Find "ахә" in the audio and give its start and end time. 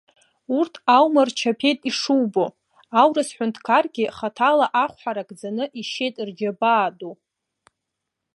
4.83-4.97